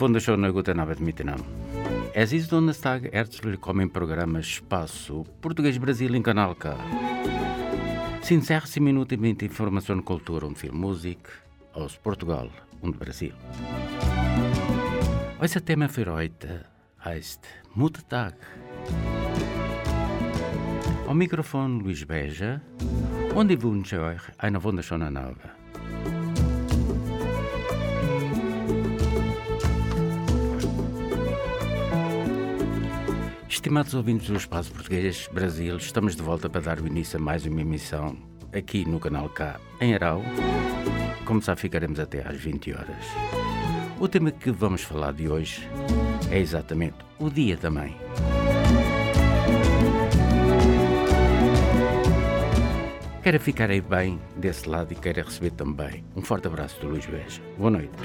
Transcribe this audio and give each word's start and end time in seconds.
Wunderschönen 0.00 0.80
Abend 0.80 1.00
miteinander. 1.00 1.44
Es 2.14 2.32
ist 2.32 2.50
Donnerstag, 2.50 3.12
herzlich 3.12 3.44
willkommen 3.44 3.82
im 3.82 3.90
Programm 3.90 4.36
Espaço 4.36 5.26
Português 5.42 5.78
Brasil 5.78 6.14
em 6.14 6.22
Canal 6.22 6.54
K. 6.54 6.74
Sind 8.22 8.44
16 8.44 8.82
Minuten 8.82 9.20
mit 9.20 9.42
Information, 9.42 10.02
Kultur 10.02 10.42
und 10.44 10.56
viel 10.56 10.72
Musik 10.72 11.28
aus 11.74 11.98
Portugal 11.98 12.48
und 12.80 12.98
Brasil. 12.98 13.34
Unser 15.38 15.64
Thema 15.64 15.88
für 15.88 16.06
heute 16.06 16.64
heißt 17.04 17.42
Muttertag. 17.74 18.34
Am 21.06 21.18
Mikrofon 21.18 21.82
Luís 21.82 22.06
Beja 22.06 22.60
und 23.34 23.50
ich 23.50 23.62
wünsche 23.62 24.00
euch 24.00 24.22
eine 24.38 24.62
wunderschöne 24.62 25.06
Abend. 25.08 25.40
Estimados 33.50 33.94
ouvintes 33.94 34.28
do 34.28 34.36
Espaço 34.36 34.70
Português 34.70 35.28
Brasil, 35.32 35.76
estamos 35.76 36.14
de 36.14 36.22
volta 36.22 36.48
para 36.48 36.60
dar 36.60 36.80
o 36.80 36.86
início 36.86 37.18
a 37.18 37.20
mais 37.20 37.44
uma 37.44 37.60
emissão 37.60 38.16
aqui 38.52 38.88
no 38.88 39.00
canal 39.00 39.28
K 39.28 39.60
em 39.80 39.92
Arau. 39.92 40.22
Como 41.26 41.42
já 41.42 41.56
ficaremos 41.56 41.98
até 41.98 42.26
às 42.26 42.36
20 42.36 42.72
horas. 42.72 43.04
O 43.98 44.06
tema 44.06 44.30
que 44.30 44.52
vamos 44.52 44.82
falar 44.82 45.12
de 45.12 45.28
hoje 45.28 45.68
é 46.30 46.38
exatamente 46.38 46.98
o 47.18 47.28
Dia 47.28 47.56
da 47.56 47.72
Mãe. 47.72 47.96
Quero 53.24 53.40
ficar 53.40 53.68
aí 53.68 53.80
bem 53.80 54.20
desse 54.36 54.68
lado 54.68 54.92
e 54.92 54.94
quero 54.94 55.24
receber 55.24 55.50
também 55.50 56.04
um 56.14 56.22
forte 56.22 56.46
abraço 56.46 56.80
do 56.80 56.86
Luís 56.86 57.04
Beja. 57.04 57.42
Boa 57.58 57.72
noite. 57.72 57.98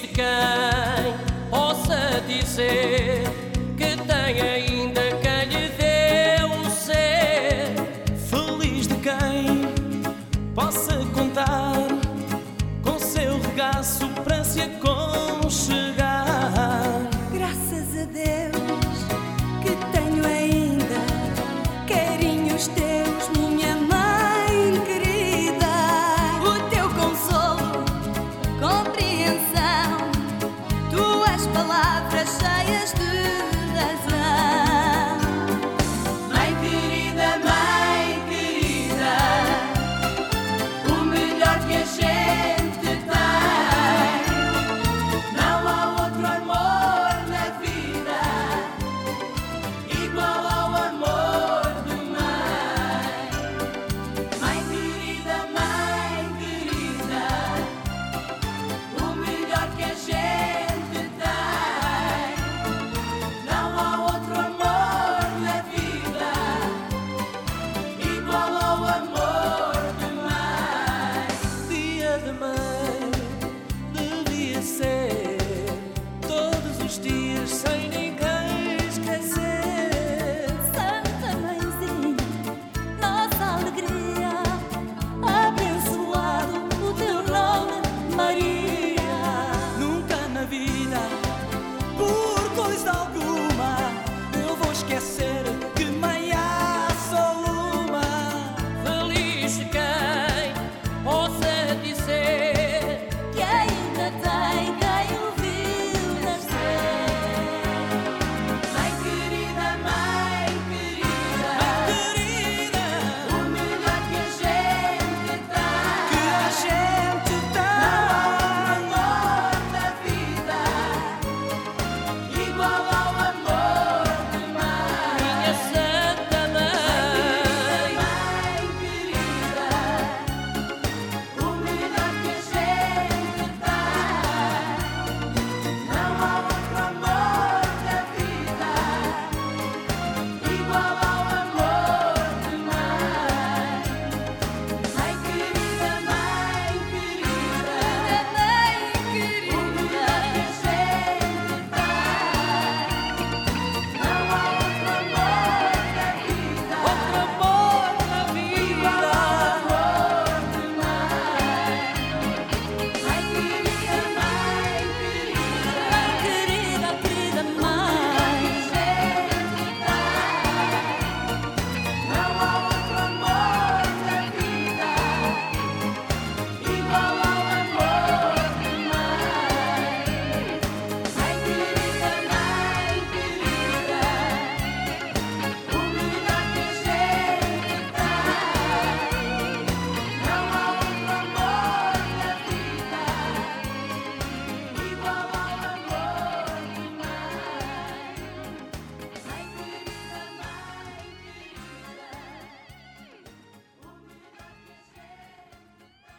De 0.00 0.08
quem 0.08 1.14
possa 1.48 2.20
dizer 2.28 3.22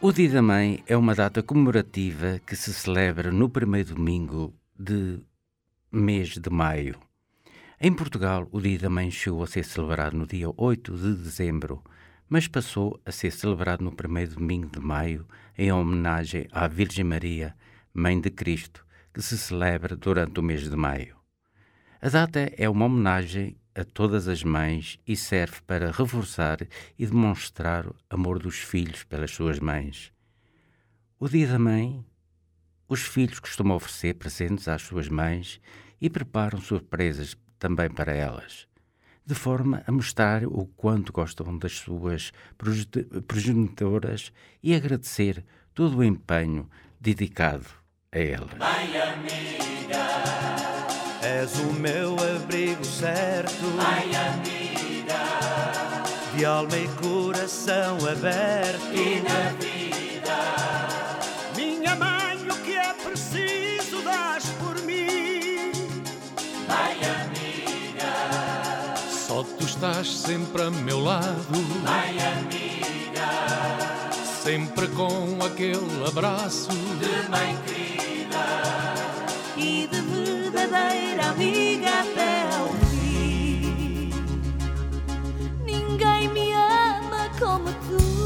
O 0.08 0.12
Dia 0.12 0.30
da 0.30 0.40
Mãe 0.40 0.82
é 0.86 0.96
uma 0.96 1.14
data 1.14 1.42
comemorativa 1.42 2.40
que 2.46 2.56
se 2.56 2.72
celebra 2.72 3.30
no 3.30 3.46
primeiro 3.46 3.94
domingo 3.94 4.54
de 4.74 5.20
mês 5.92 6.30
de 6.30 6.48
maio. 6.48 6.98
Em 7.78 7.92
Portugal, 7.92 8.48
o 8.50 8.58
Dia 8.58 8.78
da 8.78 8.88
Mãe 8.88 9.10
chegou 9.10 9.42
a 9.42 9.46
ser 9.46 9.66
celebrado 9.66 10.16
no 10.16 10.26
dia 10.26 10.46
8 10.56 10.96
de 10.96 11.14
dezembro, 11.14 11.84
mas 12.26 12.48
passou 12.48 12.98
a 13.04 13.12
ser 13.12 13.30
celebrado 13.30 13.84
no 13.84 13.92
primeiro 13.92 14.36
domingo 14.36 14.70
de 14.70 14.80
maio 14.80 15.26
em 15.58 15.70
homenagem 15.70 16.48
à 16.52 16.66
Virgem 16.66 17.04
Maria, 17.04 17.54
Mãe 17.92 18.18
de 18.18 18.30
Cristo, 18.30 18.86
que 19.12 19.20
se 19.20 19.36
celebra 19.36 19.94
durante 19.94 20.40
o 20.40 20.42
mês 20.42 20.62
de 20.62 20.74
maio. 20.74 21.18
A 22.00 22.08
data 22.08 22.50
é 22.56 22.66
uma 22.66 22.86
homenagem 22.86 23.58
a 23.78 23.84
todas 23.84 24.26
as 24.26 24.42
mães 24.42 24.98
e 25.06 25.16
serve 25.16 25.60
para 25.66 25.92
reforçar 25.92 26.58
e 26.98 27.06
demonstrar 27.06 27.86
o 27.86 27.94
amor 28.10 28.40
dos 28.40 28.56
filhos 28.56 29.04
pelas 29.04 29.30
suas 29.30 29.60
mães. 29.60 30.12
O 31.20 31.28
Dia 31.28 31.46
da 31.46 31.58
Mãe, 31.58 32.04
os 32.88 33.02
filhos 33.02 33.38
costumam 33.38 33.76
oferecer 33.76 34.14
presentes 34.14 34.66
às 34.66 34.82
suas 34.82 35.08
mães 35.08 35.60
e 36.00 36.10
preparam 36.10 36.60
surpresas 36.60 37.36
também 37.58 37.88
para 37.88 38.12
elas, 38.12 38.66
de 39.24 39.34
forma 39.34 39.82
a 39.86 39.92
mostrar 39.92 40.44
o 40.44 40.66
quanto 40.66 41.12
gostam 41.12 41.56
das 41.56 41.74
suas 41.74 42.32
progenitoras 43.26 44.32
e 44.60 44.74
agradecer 44.74 45.44
todo 45.72 45.98
o 45.98 46.04
empenho 46.04 46.68
dedicado 47.00 47.66
a 48.10 48.18
elas. 48.18 48.58
Mãe 48.58 49.00
amiga, 49.00 50.67
és 51.28 51.58
o 51.58 51.72
meu 51.74 52.16
abrigo 52.36 52.82
certo, 52.84 53.62
mãe 53.76 54.10
amiga, 54.16 55.20
de 56.34 56.44
alma 56.44 56.76
e 56.76 56.88
coração 57.02 57.96
aberto. 57.98 58.94
E 58.94 59.20
na 59.20 59.50
vida, 59.60 60.38
minha 61.54 61.94
mãe, 61.96 62.38
o 62.48 62.54
que 62.62 62.76
é 62.76 62.94
preciso 62.94 64.00
das 64.02 64.46
por 64.58 64.80
mim, 64.82 65.70
mãe 66.66 66.98
amiga, 67.20 68.10
só 69.10 69.42
tu 69.42 69.66
estás 69.66 70.08
sempre 70.08 70.62
a 70.62 70.70
meu 70.70 70.98
lado, 70.98 71.58
mãe 71.84 72.16
amiga, 72.38 73.28
sempre 74.42 74.88
com 74.88 75.44
aquele 75.44 76.06
abraço. 76.06 76.70
De 76.70 77.28
mãe 77.28 77.58
querida. 77.66 77.98
E 79.58 79.88
de 79.88 80.17
verdadeira 80.68 81.30
amiga 81.30 81.88
até 82.00 82.42
ao 82.56 82.68
fim. 82.90 84.10
Ninguém 85.64 86.28
me 86.28 86.52
ama 86.52 87.28
como 87.38 87.72
tu, 87.88 88.17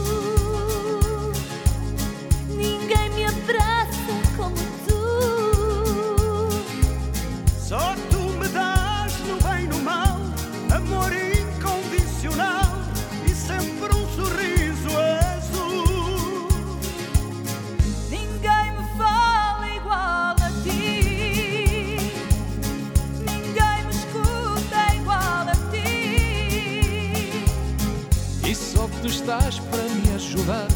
estás 29.22 29.60
para 29.60 29.82
me 29.84 30.14
ajudar. 30.16 30.66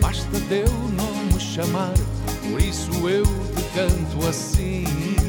Basta 0.00 0.40
teu 0.48 0.68
nome 0.90 1.40
chamar, 1.40 1.92
por 2.48 2.60
isso 2.60 3.08
eu 3.08 3.24
te 3.24 3.62
canto 3.74 4.28
assim. 4.28 5.19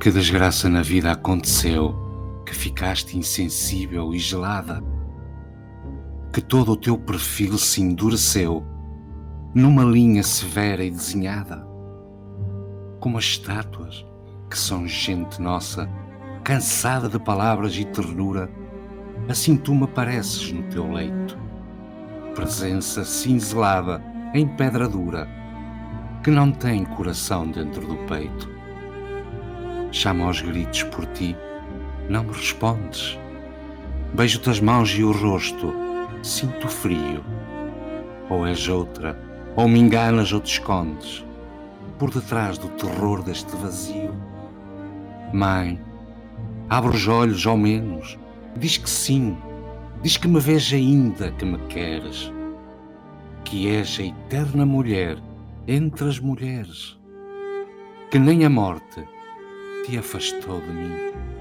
Que 0.00 0.12
desgraça 0.12 0.68
na 0.68 0.80
vida 0.80 1.10
aconteceu, 1.10 1.94
que 2.46 2.54
ficaste 2.54 3.18
insensível 3.18 4.14
e 4.14 4.18
gelada, 4.18 4.82
que 6.32 6.40
todo 6.40 6.72
o 6.72 6.76
teu 6.76 6.96
perfil 6.96 7.58
se 7.58 7.82
endureceu 7.82 8.64
numa 9.52 9.82
linha 9.82 10.22
severa 10.22 10.84
e 10.84 10.90
desenhada, 10.90 11.66
como 13.00 13.18
as 13.18 13.24
estátuas 13.24 14.06
que 14.48 14.56
são 14.56 14.86
gente 14.86 15.42
nossa, 15.42 15.90
cansada 16.44 17.08
de 17.08 17.18
palavras 17.18 17.76
e 17.76 17.84
ternura, 17.84 18.48
assim 19.28 19.56
tu 19.56 19.74
me 19.74 19.86
pareces 19.86 20.52
no 20.52 20.62
teu 20.64 20.90
leito, 20.90 21.36
presença 22.36 23.04
cinzelada 23.04 24.02
em 24.32 24.46
pedra 24.46 24.88
dura, 24.88 25.28
que 26.22 26.30
não 26.30 26.52
tem 26.52 26.84
coração 26.84 27.50
dentro 27.50 27.86
do 27.86 27.96
peito. 28.06 28.57
Chamo 29.90 30.24
aos 30.24 30.42
gritos 30.42 30.82
por 30.82 31.06
ti, 31.06 31.34
não 32.10 32.24
me 32.24 32.32
respondes. 32.32 33.18
Beijo-te 34.12 34.50
as 34.50 34.60
mãos 34.60 34.90
e 34.90 35.02
o 35.02 35.12
rosto, 35.12 35.74
sinto 36.22 36.68
frio. 36.68 37.24
Ou 38.28 38.46
és 38.46 38.68
outra, 38.68 39.18
ou 39.56 39.66
me 39.66 39.78
enganas 39.78 40.30
ou 40.30 40.40
te 40.40 40.52
escondes, 40.52 41.24
por 41.98 42.10
detrás 42.10 42.58
do 42.58 42.68
terror 42.68 43.22
deste 43.22 43.56
vazio. 43.56 44.14
Mãe, 45.32 45.80
abre 46.68 46.94
os 46.94 47.08
olhos 47.08 47.46
ao 47.46 47.56
menos, 47.56 48.18
diz 48.56 48.76
que 48.76 48.90
sim, 48.90 49.38
diz 50.02 50.18
que 50.18 50.28
me 50.28 50.38
vês 50.38 50.70
ainda 50.70 51.32
que 51.32 51.46
me 51.46 51.58
queres, 51.66 52.30
que 53.42 53.68
és 53.68 53.98
a 53.98 54.02
eterna 54.02 54.66
mulher 54.66 55.16
entre 55.66 56.08
as 56.08 56.20
mulheres, 56.20 56.98
que 58.10 58.18
nem 58.18 58.44
a 58.44 58.50
morte 58.50 59.02
te 59.88 59.96
afastou 59.96 60.60
de 60.60 60.72
mim. 60.72 61.37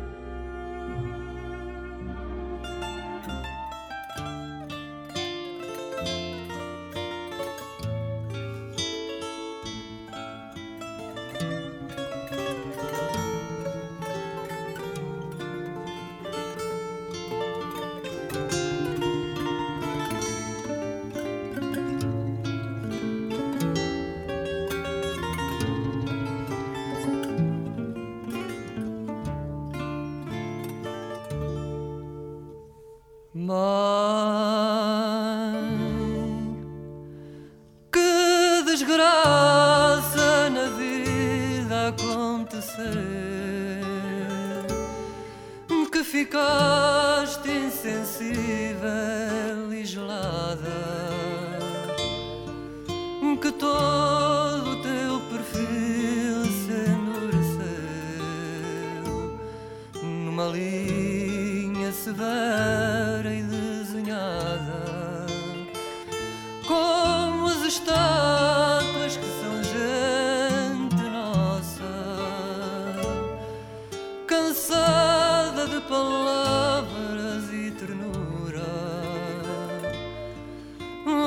Cansada 74.38 75.68
de 75.68 75.82
palavras 75.82 77.52
e 77.52 77.72
ternura. 77.72 78.68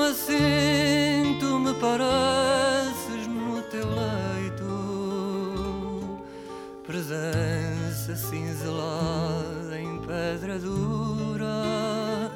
Assim 0.08 1.36
tu 1.40 1.58
me 1.58 1.74
pareces 1.74 3.26
no 3.26 3.62
teu 3.62 3.86
leito, 4.02 4.68
presença 6.86 8.14
cinzelada 8.16 9.78
em 9.78 9.98
pedra 10.00 10.58
dura, 10.58 12.30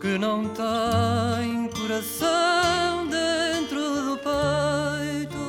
que 0.00 0.18
não 0.18 0.48
tem 0.48 1.68
coração 1.70 3.06
dentro 3.08 3.80
do 4.06 4.16
peito. 4.18 5.46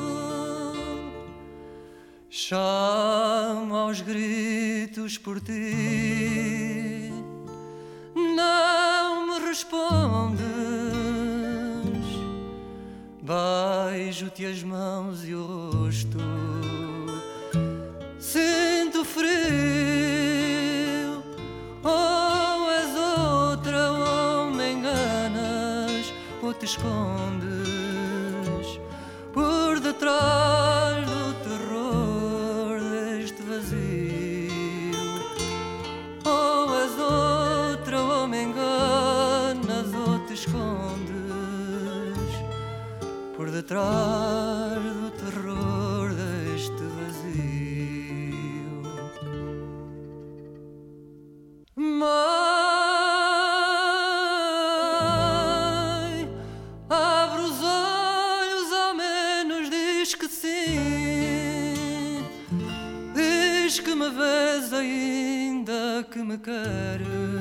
Chama 2.30 3.27
aos 3.88 4.02
gritos 4.02 5.16
por 5.16 5.40
ti, 5.40 7.10
não 8.14 9.26
me 9.26 9.38
respondes. 9.46 10.44
Beijo-te 13.22 14.44
as 14.44 14.62
mãos 14.62 15.24
e 15.26 15.34
o 15.34 15.70
rosto, 15.70 16.18
sinto 18.18 19.06
frio. 19.06 19.32
Ou 21.82 22.70
és 22.70 22.94
outra, 22.94 23.90
ou 23.92 24.50
me 24.50 24.72
enganas, 24.72 26.12
ou 26.42 26.52
te 26.52 26.66
escondes 26.66 27.48
por 29.32 29.80
detrás 29.80 30.87
detrás 43.68 44.82
do 44.82 45.10
terror 45.10 46.08
deste 46.14 46.82
vazio. 46.96 48.02
Mãe, 51.76 52.08
abre 56.88 57.42
os 57.42 57.62
olhos, 57.62 58.72
ao 58.72 58.94
menos 58.94 59.68
diz 59.68 60.14
que 60.14 60.28
sim. 60.28 62.24
Diz 63.14 63.80
que 63.80 63.94
me 63.94 64.08
vês 64.08 64.72
ainda 64.72 66.06
que 66.10 66.20
me 66.20 66.38
queres. 66.38 67.37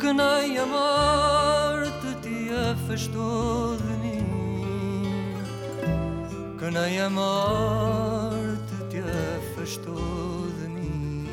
Que 0.00 0.14
nem 0.14 0.58
a 0.58 0.64
morte 0.64 2.14
te 2.22 2.50
afastou 2.72 3.76
de 3.76 3.92
mim. 4.02 5.34
Que 6.58 6.70
nem 6.70 7.00
a 7.02 7.10
morte 7.10 8.74
te 8.88 8.98
afastou 8.98 10.46
de 10.58 10.68
mim. 10.68 11.26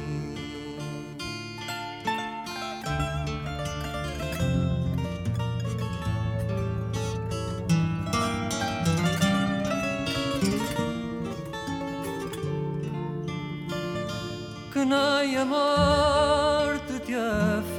Que 14.73 14.83
nem 14.83 15.37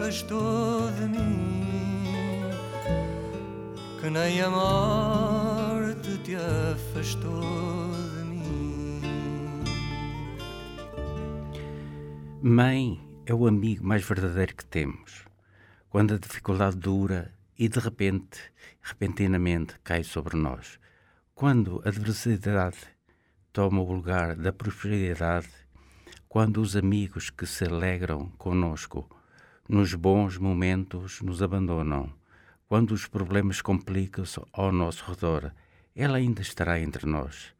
afastou 0.08 0.90
de 0.92 1.06
mim. 1.06 2.50
Que 4.00 4.08
nem 4.08 4.40
a 4.40 4.48
morte 4.48 6.16
te 6.24 6.34
afastou 6.34 7.90
de 8.16 8.24
mim. 8.24 9.00
Mãe 12.40 12.98
é 13.26 13.34
o 13.34 13.46
amigo 13.46 13.86
mais 13.86 14.02
verdadeiro 14.02 14.56
que 14.56 14.64
temos. 14.64 15.26
Quando 15.90 16.14
a 16.14 16.18
dificuldade 16.18 16.76
dura 16.76 17.34
e 17.58 17.68
de 17.68 17.78
repente, 17.78 18.40
repentinamente, 18.80 19.74
cai 19.84 20.02
sobre 20.04 20.38
nós. 20.38 20.80
Quando 21.34 21.82
a 21.84 21.90
adversidade 21.90 22.78
toma 23.52 23.82
o 23.82 23.92
lugar 23.92 24.36
da 24.36 24.54
prosperidade, 24.54 25.50
quando 26.26 26.62
os 26.62 26.74
amigos 26.76 27.28
que 27.28 27.44
se 27.44 27.66
alegram 27.66 28.30
conosco 28.38 29.17
nos 29.68 29.92
bons 29.92 30.38
momentos 30.38 31.20
nos 31.20 31.42
abandonam, 31.42 32.10
quando 32.66 32.92
os 32.92 33.06
problemas 33.06 33.60
complicam-se 33.60 34.40
ao 34.52 34.72
nosso 34.72 35.04
redor, 35.04 35.52
ela 35.94 36.16
ainda 36.16 36.40
estará 36.40 36.80
entre 36.80 37.06
nós 37.06 37.52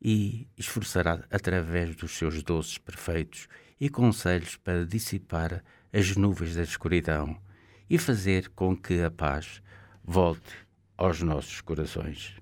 e 0.00 0.46
esforçará 0.56 1.24
através 1.30 1.96
dos 1.96 2.12
seus 2.12 2.42
doces 2.42 2.76
perfeitos 2.76 3.48
e 3.80 3.88
conselhos 3.88 4.56
para 4.56 4.84
dissipar 4.84 5.64
as 5.92 6.14
nuvens 6.14 6.54
da 6.54 6.62
escuridão 6.62 7.40
e 7.88 7.96
fazer 7.96 8.50
com 8.50 8.76
que 8.76 9.00
a 9.00 9.10
paz 9.10 9.62
volte 10.04 10.66
aos 10.96 11.22
nossos 11.22 11.60
corações. 11.62 12.36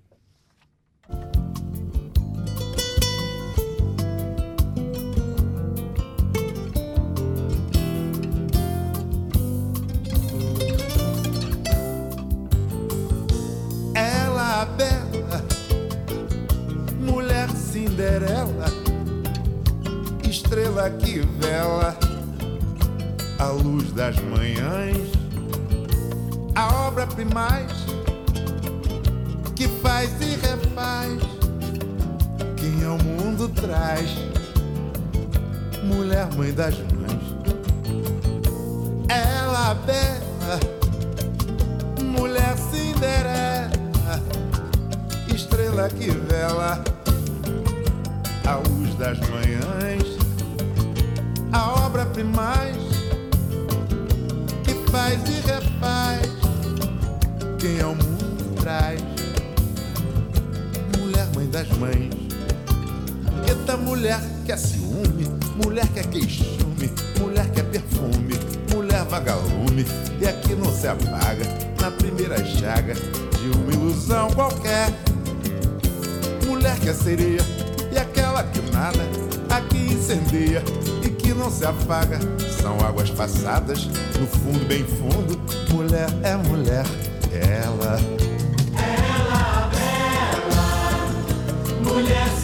Cinderela, 18.04 18.66
estrela 20.28 20.90
que 20.90 21.20
vela 21.20 21.96
a 23.38 23.46
luz 23.46 23.90
das 23.92 24.14
manhãs, 24.16 24.98
a 26.54 26.86
obra 26.86 27.06
primaz 27.06 27.72
que 29.56 29.66
faz 29.80 30.10
e 30.20 30.36
refaz 30.36 31.18
quem 32.58 32.84
ao 32.84 32.98
mundo 32.98 33.48
traz, 33.48 34.10
mulher 35.82 36.28
mãe 36.36 36.52
das 36.52 36.76
mães. 36.76 37.24
Ela 39.08 39.72
bela, 39.76 40.60
mulher 42.02 42.54
Cinderela, 42.58 43.70
estrela 45.34 45.88
que 45.88 46.10
vela 46.10 46.84
a 48.46 48.56
luz 48.56 48.94
das 48.96 49.18
manhãs, 49.20 50.04
a 51.50 51.86
obra 51.86 52.04
primaz 52.06 52.76
que 54.62 54.74
faz 54.90 55.18
e 55.28 55.40
refaz 55.46 56.28
quem 57.58 57.80
ao 57.80 57.94
mundo 57.94 58.54
traz, 58.60 59.00
mulher 60.98 61.26
mãe 61.34 61.46
das 61.48 61.68
mães. 61.78 62.10
Eita 63.48 63.78
mulher 63.78 64.20
que 64.44 64.52
é 64.52 64.56
ciúme, 64.58 65.26
mulher 65.64 65.88
que 65.88 66.00
é 66.00 66.02
queixume, 66.02 66.90
mulher 67.18 67.50
que 67.50 67.60
é 67.60 67.62
perfume, 67.62 68.34
mulher 68.74 69.04
vagalume, 69.04 69.86
e 70.20 70.26
aqui 70.26 70.54
não 70.54 70.70
se 70.70 70.86
apaga 70.86 71.44
na 71.80 71.90
primeira 71.90 72.44
chaga 72.44 72.94
de 72.94 73.48
uma 73.56 73.72
ilusão 73.72 74.28
qualquer. 74.32 74.92
Mulher 76.46 76.78
que 76.78 76.90
é 76.90 76.94
sereia 76.94 77.40
que 78.42 78.60
nada 78.72 79.00
aqui 79.50 79.78
incendeia 79.78 80.62
e 81.04 81.08
que 81.08 81.32
não 81.32 81.50
se 81.50 81.64
apaga. 81.64 82.18
São 82.60 82.78
águas 82.80 83.10
passadas 83.10 83.86
no 84.18 84.26
fundo, 84.26 84.64
bem 84.66 84.84
fundo. 84.84 85.40
Mulher 85.72 86.08
é 86.22 86.34
mulher, 86.36 86.84
ela. 87.32 87.98
Ela 88.76 89.70
bela, 89.70 90.62
mulher 91.82 92.43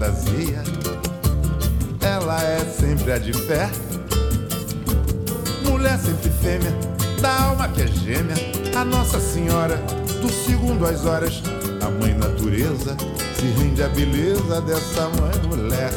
fantasia. 0.00 0.62
Ela 2.00 2.42
é 2.42 2.64
sempre 2.64 3.12
a 3.12 3.18
de 3.18 3.34
fé, 3.34 3.70
mulher 5.62 5.98
sempre 5.98 6.30
fêmea, 6.30 6.74
da 7.20 7.44
alma 7.44 7.68
que 7.68 7.82
é 7.82 7.86
gêmea, 7.86 8.34
a 8.74 8.82
Nossa 8.82 9.20
Senhora, 9.20 9.76
do 10.22 10.32
segundo 10.32 10.86
às 10.86 11.04
horas, 11.04 11.42
a 11.82 11.90
mãe 11.90 12.14
natureza, 12.14 12.96
se 13.36 13.44
rende 13.60 13.82
à 13.82 13.88
beleza 13.88 14.60
dessa 14.62 15.02
mãe 15.02 15.38
mulher. 15.46 15.92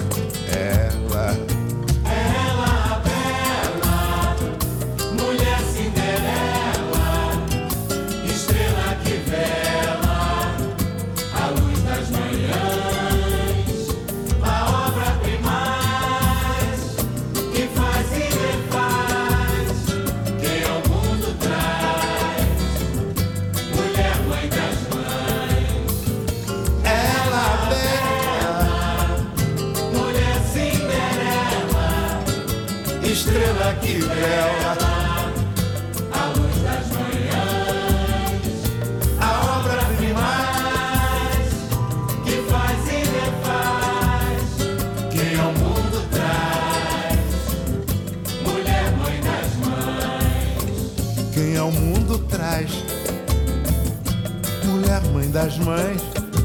Das 55.33 55.57
mães, 55.57 55.99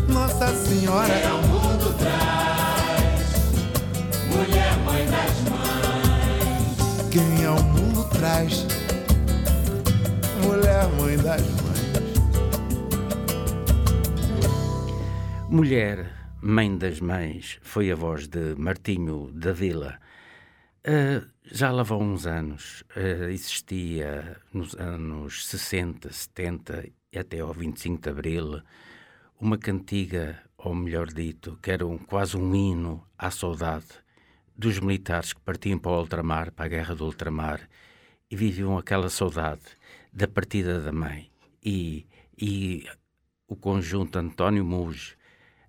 Nossa 0.08 0.48
Senhora. 0.54 1.12
Quem 1.12 1.26
ao 1.26 1.42
mundo 1.42 1.94
traz, 1.98 3.34
mulher 4.30 4.78
mãe 4.78 5.06
das 5.10 5.40
mães. 5.50 7.10
Quem 7.12 7.44
ao 7.44 7.62
mundo 7.62 8.08
traz. 8.08 8.66
Mulher, 10.42 10.88
mãe 10.98 11.18
das 11.18 11.42
mães. 11.42 11.68
Mulher, 15.50 16.10
mãe 16.40 16.78
das 16.78 16.98
mães, 16.98 17.58
foi 17.60 17.90
a 17.90 17.94
voz 17.94 18.26
de 18.26 18.54
Martinho 18.56 19.30
da 19.34 19.52
Vila. 19.52 19.98
Ah, 20.82 21.22
já 21.44 21.70
lá 21.70 21.82
vão 21.82 22.00
uns 22.00 22.26
anos, 22.26 22.84
ah, 22.96 23.30
existia 23.30 24.38
nos 24.50 24.74
anos 24.76 25.46
60, 25.46 26.10
70 26.10 26.97
até 27.18 27.40
ao 27.40 27.52
25 27.52 28.02
de 28.02 28.08
Abril 28.08 28.62
uma 29.40 29.56
cantiga, 29.56 30.42
ou 30.56 30.74
melhor 30.74 31.06
dito, 31.06 31.58
que 31.62 31.70
era 31.70 31.86
um, 31.86 31.96
quase 31.96 32.36
um 32.36 32.54
hino 32.54 33.04
à 33.16 33.30
saudade 33.30 33.86
dos 34.56 34.80
militares 34.80 35.32
que 35.32 35.40
partiam 35.40 35.78
para 35.78 35.92
o 35.92 36.00
ultramar, 36.00 36.50
para 36.52 36.64
a 36.64 36.68
guerra 36.68 36.94
do 36.94 37.04
ultramar, 37.04 37.68
e 38.28 38.34
viviam 38.34 38.76
aquela 38.76 39.08
saudade 39.08 39.62
da 40.12 40.26
partida 40.26 40.80
da 40.80 40.92
mãe. 40.92 41.30
E, 41.62 42.06
e 42.36 42.84
o 43.46 43.54
conjunto 43.54 44.18
António 44.18 44.64
Muge 44.64 45.16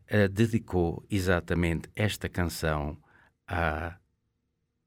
eh, 0.08 0.28
dedicou 0.28 1.06
exatamente 1.10 1.90
esta 1.96 2.28
canção 2.28 2.98
a, 3.48 3.98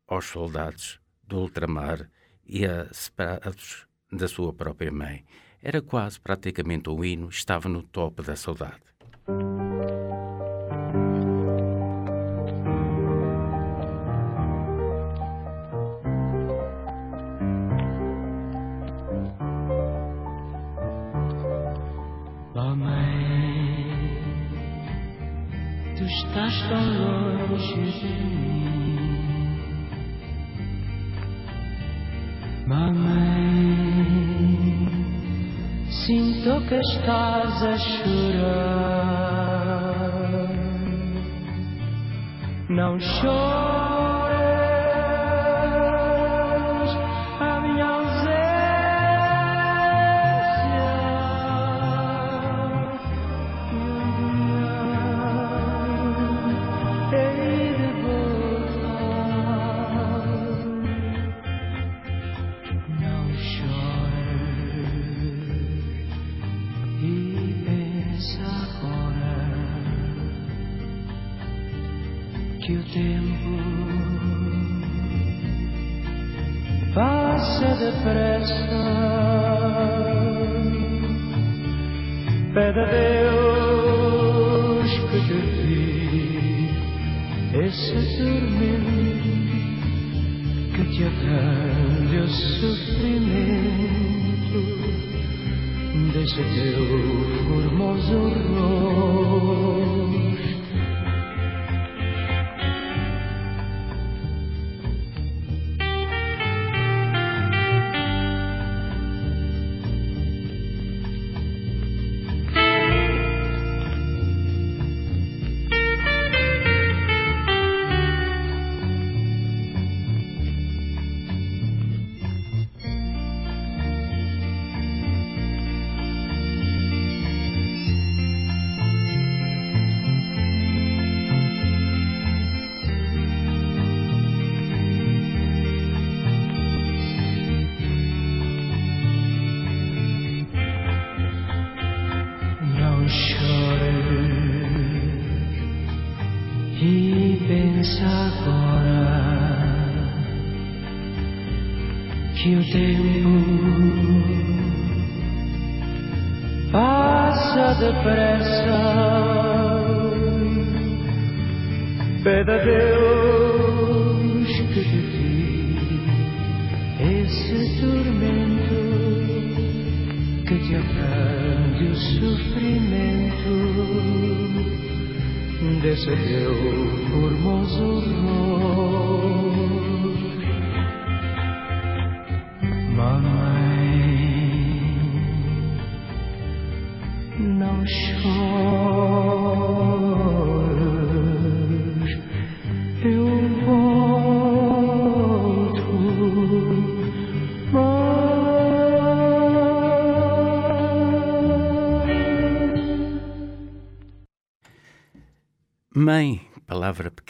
aos 0.08 0.26
soldados 0.26 1.00
do 1.22 1.38
ultramar 1.38 2.10
e 2.44 2.66
a 2.66 2.92
separados 2.92 3.86
da 4.10 4.26
sua 4.26 4.52
própria 4.52 4.90
mãe. 4.90 5.24
Era 5.64 5.80
quase 5.80 6.18
praticamente 6.18 6.90
um 6.90 7.04
hino, 7.04 7.28
estava 7.28 7.68
no 7.68 7.84
topo 7.84 8.20
da 8.20 8.34
saudade. 8.34 8.91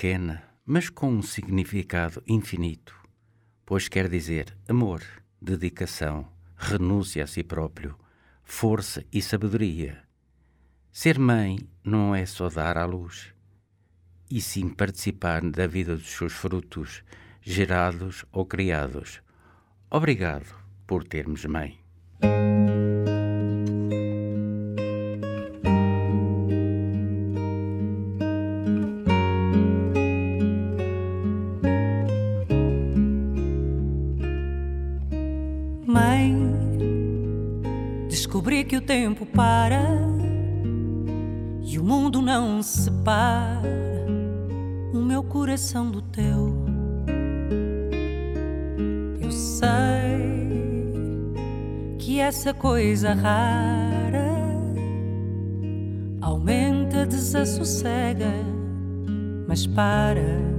Pequena, 0.03 0.43
mas 0.67 0.91
com 0.91 1.13
um 1.13 1.23
significado 1.23 2.21
infinito, 2.27 2.93
pois 3.65 3.87
quer 3.87 4.09
dizer 4.09 4.53
amor, 4.67 5.01
dedicação, 5.41 6.27
renúncia 6.57 7.23
a 7.23 7.27
si 7.29 7.45
próprio, 7.45 7.97
força 8.43 9.05
e 9.13 9.23
sabedoria. 9.23 10.03
Ser 10.91 11.21
mãe 11.21 11.57
não 11.85 12.13
é 12.13 12.27
só 12.27 12.49
dar 12.49 12.77
à 12.77 12.85
luz, 12.85 13.33
e 14.29 14.41
sim 14.41 14.69
participar 14.69 15.41
da 15.49 15.69
vida 15.69 15.95
dos 15.95 16.11
seus 16.11 16.33
frutos, 16.33 17.05
gerados 17.41 18.25
ou 18.33 18.45
criados. 18.45 19.23
Obrigado 19.89 20.53
por 20.85 21.05
termos 21.05 21.45
mãe. 21.45 21.79
Que 38.73 38.77
o 38.79 38.81
tempo 38.81 39.27
para 39.27 39.83
e 41.63 41.79
o 41.79 41.85
mundo 41.85 42.23
não 42.23 42.63
separa 42.63 43.69
o 44.95 44.97
meu 44.97 45.23
coração 45.23 45.91
do 45.91 46.01
teu. 46.01 46.65
Eu 49.21 49.31
sei 49.31 49.75
que 51.99 52.19
essa 52.19 52.55
coisa 52.55 53.13
rara 53.13 54.33
aumenta, 56.23 57.05
desassossega, 57.05 58.33
mas 59.47 59.67
para 59.67 60.52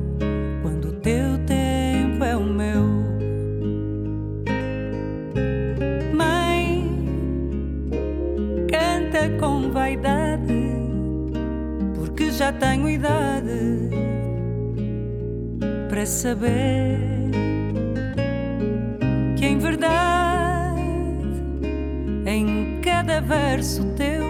quer 16.03 16.07
saber 16.07 16.99
que 19.37 19.45
em 19.45 19.57
verdade, 19.57 20.81
em 22.25 22.81
cada 22.81 23.21
verso 23.21 23.85
teu, 23.95 24.25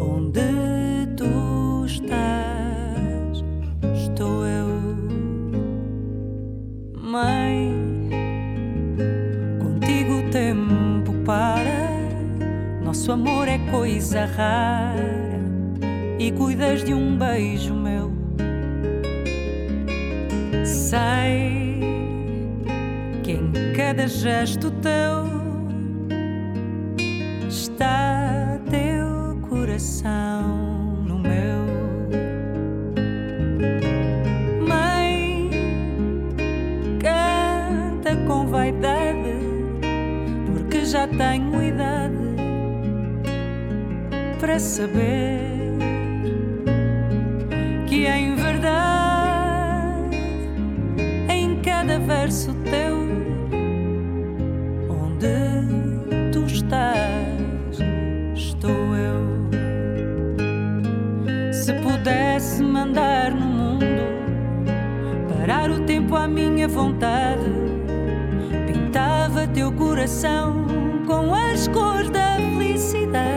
onde 0.00 1.08
tu 1.16 1.84
estás, 1.84 3.42
estou 3.92 4.46
eu, 4.46 4.68
Mãe. 6.94 7.74
Contigo 9.58 10.20
o 10.20 10.30
tempo 10.30 11.12
para, 11.24 11.90
nosso 12.84 13.10
amor 13.10 13.48
é 13.48 13.58
coisa 13.72 14.26
rara 14.26 15.40
e 16.20 16.30
cuidas 16.30 16.84
de 16.84 16.94
um 16.94 17.18
beijo 17.18 17.75
sei 20.90 21.80
que 23.24 23.32
em 23.32 23.72
cada 23.76 24.06
gesto 24.06 24.70
teu 24.70 25.26
está 27.48 28.60
teu 28.70 29.36
coração 29.48 31.02
no 31.04 31.18
meu. 31.18 31.66
Mãe, 34.64 35.50
canta 37.00 38.14
com 38.28 38.46
vaidade, 38.46 39.40
porque 40.46 40.84
já 40.84 41.08
tenho 41.08 41.64
idade 41.64 42.14
para 44.38 44.60
saber. 44.60 45.35
parar 65.46 65.70
o 65.70 65.78
tempo 65.84 66.16
à 66.16 66.26
minha 66.26 66.66
vontade. 66.66 67.44
Pintava 68.66 69.46
teu 69.46 69.70
coração 69.70 70.66
com 71.06 71.32
as 71.32 71.68
cores 71.68 72.10
da 72.10 72.34
felicidade. 72.34 73.35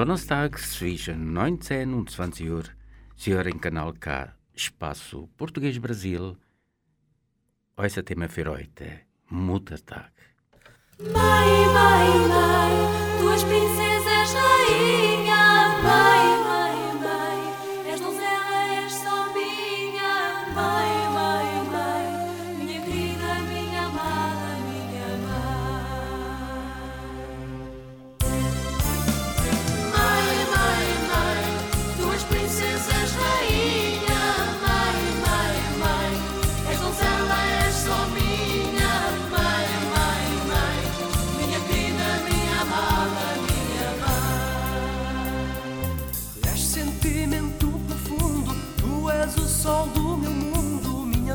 Donnerstags 0.00 0.78
zwischen 0.78 1.34
19 1.34 1.92
und 1.92 2.08
20 2.08 2.48
Uhr 2.48 2.62
Sie 3.16 3.34
hören 3.34 3.60
Kanal 3.60 3.92
K, 3.92 4.34
Espaço 4.56 5.28
Português 5.36 5.78
Brasil. 5.78 6.38
Esse 7.76 8.02
Thema 8.02 8.26
für 8.30 8.46
heute, 8.46 9.00
Muttertag. 9.28 10.10
Mãe, 11.00 11.66
mãe, 11.76 12.08
mãe, 12.32 13.69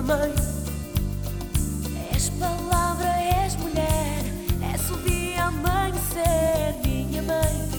mãe. 0.06 0.34
És 2.15 2.30
palavra, 2.39 3.10
és 3.44 3.56
mulher, 3.56 4.24
és 4.74 4.89
o 4.91 4.98
dia 4.98 5.46
amanhecer, 5.46 6.76
minha 6.86 7.22
mãe. 7.24 7.70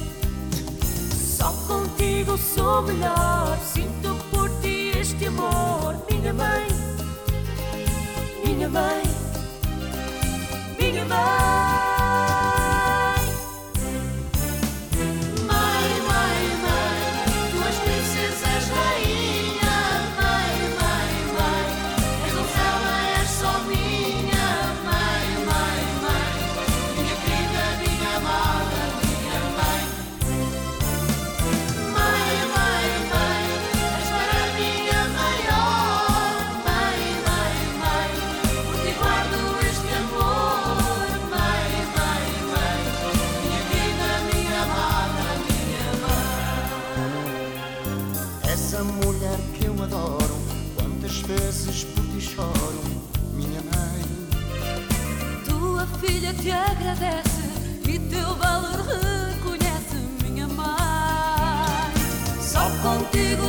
Só 1.15 1.53
contigo 1.69 2.37
sou 2.37 2.83
melhor, 2.83 3.57
sinto 3.73 4.17
por 4.31 4.51
ti 4.61 4.93
este 4.99 5.27
amor, 5.27 5.97
minha 6.11 6.33
mãe, 6.33 6.67
minha 8.45 8.69
mãe, 8.69 9.03
minha 10.79 11.05
mãe. 11.05 11.76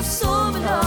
so 0.07 0.51
belong. 0.53 0.86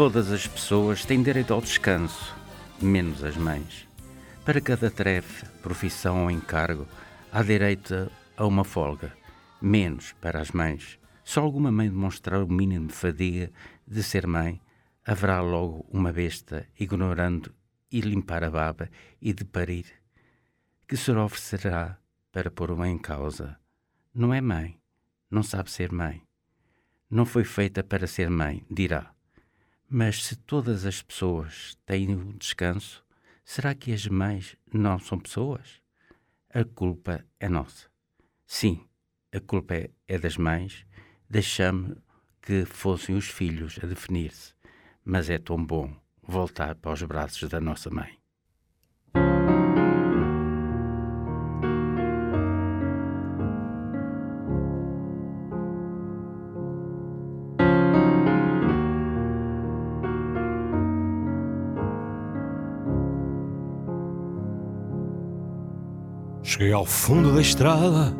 Todas 0.00 0.32
as 0.32 0.46
pessoas 0.46 1.04
têm 1.04 1.22
direito 1.22 1.52
ao 1.52 1.60
descanso, 1.60 2.34
menos 2.80 3.22
as 3.22 3.36
mães. 3.36 3.86
Para 4.46 4.58
cada 4.58 4.90
tarefa, 4.90 5.46
profissão 5.60 6.22
ou 6.22 6.30
encargo, 6.30 6.88
há 7.30 7.42
direito 7.42 8.10
a 8.34 8.46
uma 8.46 8.64
folga, 8.64 9.14
menos 9.60 10.14
para 10.14 10.40
as 10.40 10.52
mães. 10.52 10.98
Se 11.22 11.38
alguma 11.38 11.70
mãe 11.70 11.90
demonstrar 11.90 12.42
o 12.42 12.50
mínimo 12.50 12.86
de 12.86 12.94
fadiga 12.94 13.52
de 13.86 14.02
ser 14.02 14.26
mãe, 14.26 14.58
haverá 15.04 15.42
logo 15.42 15.84
uma 15.90 16.10
besta 16.10 16.66
ignorando 16.78 17.54
e 17.92 18.00
limpar 18.00 18.42
a 18.42 18.48
baba 18.48 18.88
e 19.20 19.34
de 19.34 19.44
parir, 19.44 19.84
que 20.88 20.96
se 20.96 21.10
oferecerá 21.10 21.98
para 22.32 22.50
pôr 22.50 22.70
uma 22.70 22.88
em 22.88 22.96
causa. 22.96 23.54
Não 24.14 24.32
é 24.32 24.40
mãe, 24.40 24.80
não 25.30 25.42
sabe 25.42 25.70
ser 25.70 25.92
mãe. 25.92 26.22
Não 27.10 27.26
foi 27.26 27.44
feita 27.44 27.84
para 27.84 28.06
ser 28.06 28.30
mãe, 28.30 28.64
dirá. 28.70 29.12
Mas 29.92 30.22
se 30.22 30.36
todas 30.36 30.86
as 30.86 31.02
pessoas 31.02 31.76
têm 31.84 32.14
um 32.14 32.30
descanso, 32.38 33.04
será 33.44 33.74
que 33.74 33.92
as 33.92 34.06
mães 34.06 34.56
não 34.72 35.00
são 35.00 35.18
pessoas? 35.18 35.82
A 36.54 36.62
culpa 36.64 37.24
é 37.40 37.48
nossa. 37.48 37.88
Sim, 38.46 38.86
a 39.34 39.40
culpa 39.40 39.74
é, 39.74 39.90
é 40.06 40.16
das 40.16 40.36
mães. 40.36 40.86
Deixamos 41.28 41.98
que 42.40 42.64
fossem 42.64 43.16
os 43.16 43.26
filhos 43.26 43.80
a 43.82 43.86
definir-se, 43.88 44.54
mas 45.04 45.28
é 45.28 45.38
tão 45.38 45.64
bom 45.66 45.92
voltar 46.22 46.76
para 46.76 46.92
os 46.92 47.02
braços 47.02 47.48
da 47.48 47.60
nossa 47.60 47.90
mãe. 47.90 48.19
Cheguei 66.60 66.74
ao 66.74 66.84
fundo 66.84 67.32
da 67.32 67.40
estrada, 67.40 68.14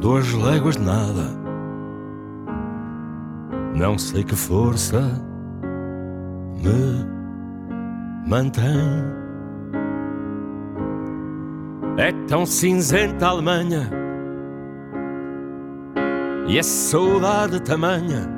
duas 0.00 0.32
léguas 0.32 0.76
de 0.76 0.82
nada. 0.84 1.24
Não 3.74 3.98
sei 3.98 4.22
que 4.22 4.36
força 4.36 5.00
me 6.62 7.04
mantém. 8.28 8.64
É 11.98 12.12
tão 12.28 12.46
cinzenta 12.46 13.26
a 13.26 13.30
Alemanha 13.30 13.90
e 16.46 16.60
a 16.60 16.62
saudade 16.62 17.60
tamanha. 17.60 18.28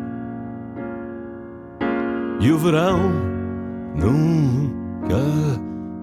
E 2.41 2.51
o 2.51 2.57
verão 2.57 2.99
nunca 3.95 5.69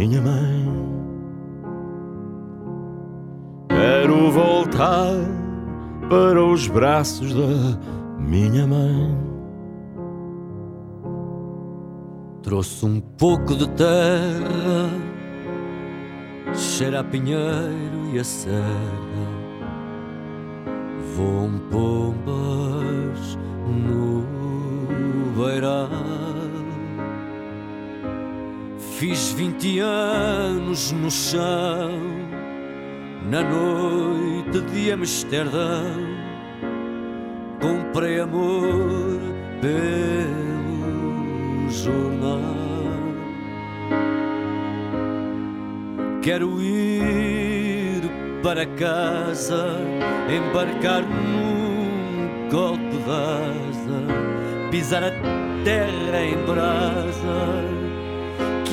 minha 0.00 0.22
mãe. 0.22 0.66
Quero 3.68 4.30
voltar 4.30 5.12
para 6.08 6.42
os 6.42 6.66
braços 6.68 7.34
da 7.34 7.78
minha 8.18 8.66
mãe. 8.66 9.14
Trouxe 12.42 12.86
um 12.86 12.98
pouco 12.98 13.54
de 13.54 13.68
terra, 13.68 14.88
cheira 16.54 17.00
a 17.00 17.04
pinheiro 17.04 18.14
e 18.14 18.18
a 18.18 18.24
serra. 18.24 18.64
Voam 21.14 21.58
pombas 21.70 23.38
no 23.68 24.24
beirão. 25.36 26.19
Fiz 29.00 29.32
vinte 29.32 29.78
anos 29.78 30.92
no 30.92 31.10
chão, 31.10 31.90
na 33.30 33.42
noite 33.42 34.60
de 34.70 34.92
Amsterdão. 34.92 35.96
Comprei 37.62 38.20
amor 38.20 39.18
pelo 39.62 40.90
jornal. 41.70 42.40
Quero 46.20 46.60
ir 46.60 48.02
para 48.42 48.66
casa, 48.66 49.78
embarcar 50.28 51.04
num 51.04 52.50
golpe 52.50 52.98
de 52.98 53.10
asa, 53.10 54.04
pisar 54.70 55.04
a 55.04 55.12
terra 55.64 56.22
em 56.22 56.36
brasa 56.44 57.69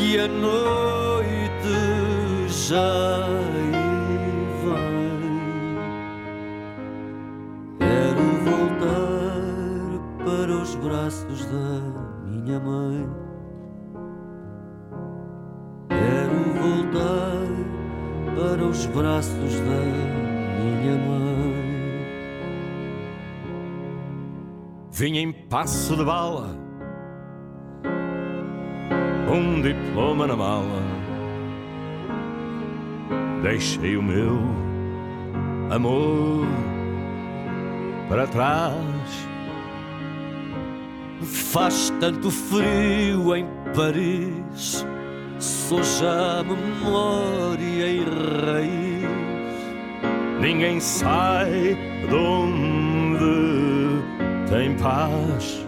que 0.08 0.18
a 0.20 0.28
noite 0.28 1.28
já 2.48 3.28
vem. 4.64 4.88
Quero 7.78 8.26
voltar 8.46 10.24
para 10.24 10.54
os 10.62 10.76
braços 10.76 11.46
da 11.48 11.82
minha 12.26 12.58
mãe. 12.58 13.10
Quero 15.90 16.40
voltar 16.62 17.48
para 18.34 18.64
os 18.64 18.86
braços 18.86 19.60
da 19.60 19.82
minha 20.62 20.96
mãe. 21.06 21.58
Vim 24.90 25.18
em 25.18 25.34
passo 25.34 25.98
de 25.98 26.06
bala, 26.06 26.56
um 29.30 29.62
diploma 29.62 30.28
na 30.28 30.36
mala. 30.36 30.82
Deixei 33.44 33.98
o 33.98 34.04
meu 34.04 34.40
amor 35.70 36.46
para 38.10 38.28
trás. 38.28 39.28
Faz 41.22 41.92
tanto 42.00 42.30
frio 42.30 43.36
em 43.36 43.46
Paris, 43.76 44.86
sou 45.40 45.84
já 45.84 46.44
memória 46.44 47.88
e 47.88 48.06
raiz. 48.46 49.08
Ninguém 50.40 50.80
sai 50.80 51.76
de 52.08 52.16
onde 52.16 54.02
tem 54.50 54.78
paz. 54.78 55.67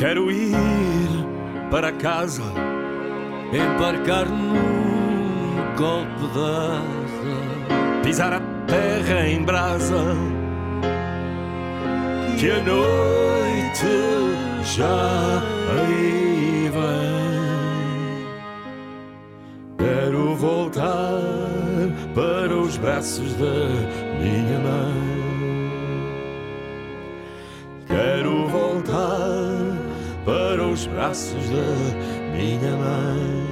Quero 0.00 0.32
ir 0.32 0.56
para 1.70 1.92
casa, 1.92 2.42
embarcar 3.52 4.26
num 4.30 5.76
golpe 5.76 6.26
de 6.32 6.40
asa, 6.40 8.00
pisar 8.02 8.32
a 8.32 8.40
terra 8.66 9.28
em 9.28 9.42
brasa. 9.42 10.16
Que 12.38 12.50
a 12.50 12.62
noite 12.62 13.90
já 14.74 15.42
aí 15.84 16.70
vem. 16.72 18.26
Quero 19.76 20.34
voltar 20.34 21.20
para 22.14 22.56
os 22.56 22.78
braços 22.78 23.34
da 23.34 23.68
minha 24.18 24.60
mãe. 24.60 25.19
Para 31.10 31.16
os 31.16 31.32
braços 31.32 31.50
da 31.50 32.36
minha 32.36 32.76
mãe. 32.76 33.46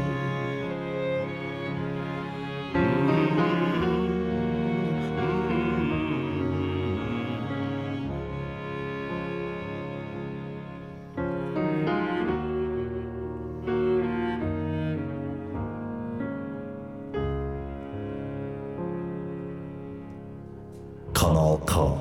Kanal 21.13 21.59
K. 21.67 22.01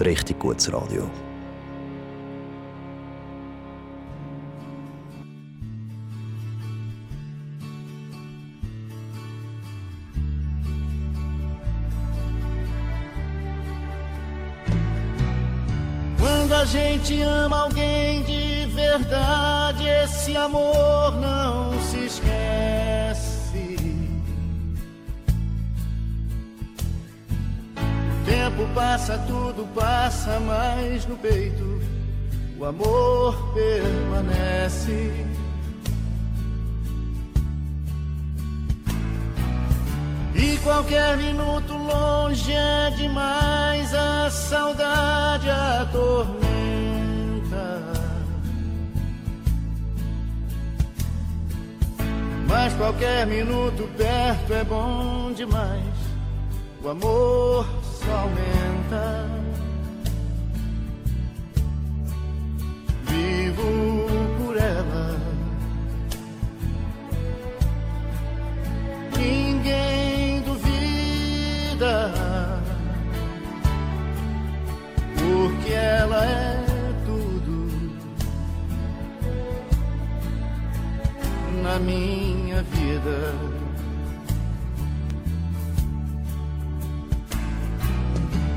richtig 0.00 0.36
gutes 0.38 0.66
Radio. 0.66 1.08
Gente 17.06 17.22
ama 17.22 17.60
alguém 17.60 18.22
de 18.24 18.66
verdade, 18.66 19.86
esse 19.86 20.36
amor 20.36 21.12
não 21.20 21.80
se 21.80 21.98
esquece. 21.98 23.76
O 27.76 28.24
tempo 28.24 28.66
passa, 28.74 29.18
tudo 29.18 29.68
passa, 29.72 30.40
mas 30.40 31.06
no 31.06 31.16
peito 31.16 31.80
o 32.58 32.64
amor 32.64 33.54
permanece. 33.54 35.12
E 40.34 40.58
qualquer 40.58 41.16
minuto 41.16 41.72
longe 41.72 42.52
é 42.52 42.90
demais, 42.90 43.94
a 43.94 44.28
saudade 44.28 45.48
atormenta. 45.48 46.35
Mas 52.66 52.74
qualquer 52.74 53.24
minuto 53.28 53.88
perto 53.96 54.52
é 54.52 54.64
bom 54.64 55.32
demais, 55.32 55.84
o 56.82 56.88
amor 56.88 57.64
só 57.84 58.10
aumenta. 58.10 59.30
Vivo 63.04 63.95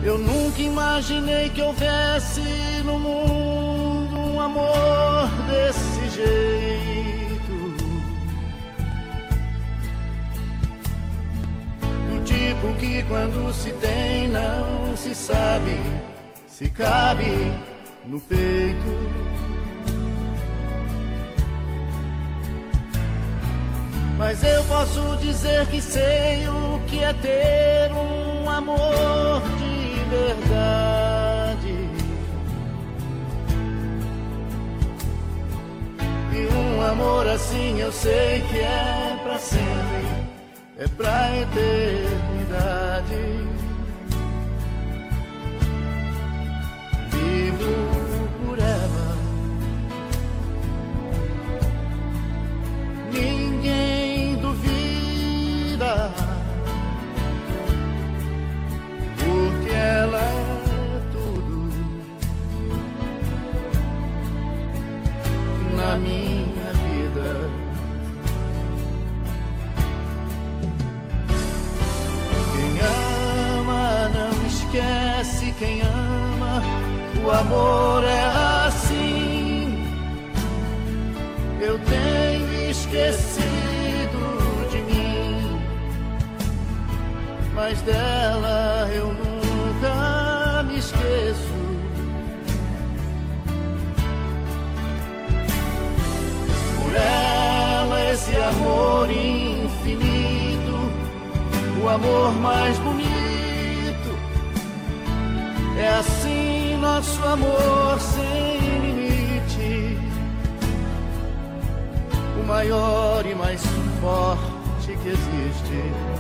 Eu 0.03 0.17
nunca 0.17 0.61
imaginei 0.61 1.49
que 1.49 1.61
houvesse 1.61 2.41
no 2.83 2.97
mundo 2.97 4.17
um 4.17 4.41
amor 4.41 5.29
desse 5.47 6.09
jeito. 6.09 7.49
Do 12.09 12.23
tipo 12.23 12.73
que 12.79 13.03
quando 13.03 13.53
se 13.53 13.71
tem 13.73 14.29
não 14.29 14.97
se 14.97 15.13
sabe 15.13 15.77
se 16.47 16.69
cabe 16.69 17.53
no 18.05 18.19
peito. 18.19 19.28
Mas 24.29 24.43
eu 24.43 24.63
posso 24.65 25.17
dizer 25.17 25.65
que 25.65 25.81
sei 25.81 26.47
o 26.47 26.79
que 26.85 27.03
é 27.03 27.11
ter 27.13 27.91
um 27.91 28.47
amor 28.47 29.41
de 29.57 30.03
verdade. 30.07 31.89
E 36.31 36.47
um 36.53 36.81
amor 36.83 37.27
assim 37.27 37.79
eu 37.81 37.91
sei 37.91 38.43
que 38.51 38.59
é 38.59 39.19
pra 39.23 39.39
sempre, 39.39 40.07
é 40.77 40.87
pra 40.89 41.35
eternidade. 41.35 41.89
Vivo 47.09 47.98
amor 77.49 78.03
é 78.03 78.67
assim. 78.67 79.83
Eu 81.59 81.79
tenho 81.79 82.69
esquecido 82.69 84.21
de 84.69 84.77
mim, 84.83 85.59
mas 87.55 87.81
dela 87.81 88.87
eu 88.93 89.07
nunca 89.07 90.63
me 90.63 90.77
esqueço. 90.77 91.59
Por 96.77 96.95
ela 96.95 98.11
esse 98.11 98.35
amor 98.35 99.09
infinito, 99.09 100.77
o 101.83 101.89
amor 101.89 102.31
mais 102.33 102.77
bonito. 102.77 103.08
Nosso 106.99 107.23
amor 107.23 107.97
sem 107.97 108.57
limite 108.81 109.97
o 112.37 112.45
maior 112.45 113.25
e 113.25 113.33
mais 113.35 113.61
forte 114.01 114.97
que 115.01 115.07
existe. 115.07 116.18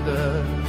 Vida. 0.00 0.60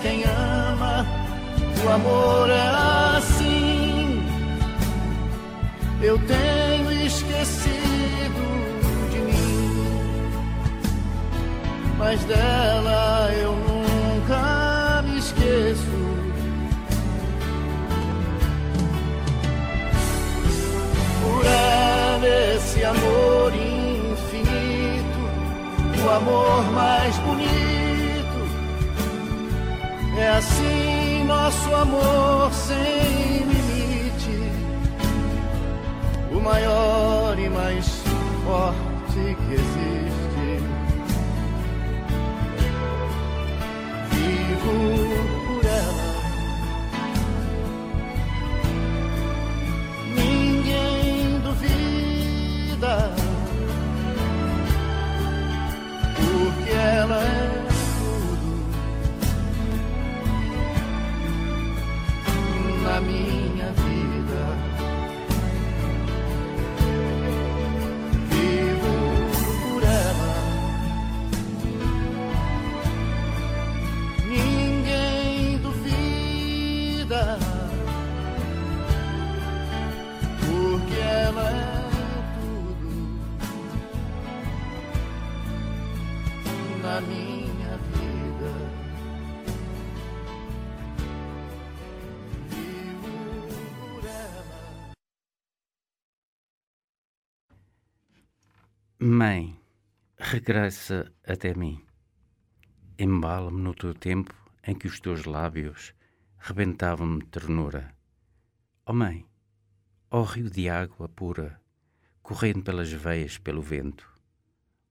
Quem 0.00 0.22
ama. 0.22 1.04
O 1.84 1.88
amor 1.90 2.50
é. 2.50 2.87
Mas 12.10 12.24
dela 12.24 13.30
eu 13.34 13.52
nunca 13.52 15.02
me 15.02 15.18
esqueço. 15.18 15.98
Por 21.20 21.44
ela 21.44 22.54
esse 22.54 22.82
amor 22.82 23.52
infinito, 23.52 25.20
o 26.02 26.08
amor 26.08 26.72
mais 26.72 27.14
bonito. 27.18 28.38
É 30.16 30.28
assim 30.28 31.24
nosso 31.26 31.74
amor 31.74 32.50
sem 32.54 33.44
limite, 33.44 34.50
o 36.32 36.40
maior 36.40 37.38
e 37.38 37.50
mais 37.50 38.02
forte 38.46 39.36
que 39.36 39.52
existe. 39.52 40.07
Vivo 44.68 45.38
por 45.46 45.64
ela. 45.64 46.06
Ninguém 50.14 51.40
duvida, 51.40 52.94
porque 56.16 56.70
ela 56.70 57.22
é 57.22 57.66
tudo 57.96 58.48
na 62.82 62.96
minha 63.00 63.27
Mãe, 99.10 99.58
regressa 100.18 101.10
até 101.26 101.54
mim. 101.54 101.82
Embala-me 102.98 103.58
no 103.58 103.72
teu 103.74 103.94
tempo 103.94 104.34
em 104.62 104.74
que 104.74 104.86
os 104.86 105.00
teus 105.00 105.24
lábios 105.24 105.94
rebentavam-me 106.36 107.24
ternura. 107.24 107.96
Ó 108.84 108.92
mãe, 108.92 109.26
ó 110.10 110.20
rio 110.24 110.50
de 110.50 110.68
água 110.68 111.08
pura, 111.08 111.58
correndo 112.22 112.62
pelas 112.62 112.92
veias 112.92 113.38
pelo 113.38 113.62
vento. 113.62 114.06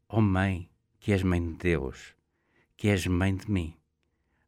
Ó 0.10 0.20
mãe, 0.20 0.68
que 1.00 1.14
és 1.14 1.22
mãe 1.22 1.52
de 1.52 1.56
Deus, 1.56 2.16
que 2.76 2.88
és 2.88 3.06
mãe 3.06 3.36
de 3.36 3.52
mim, 3.52 3.78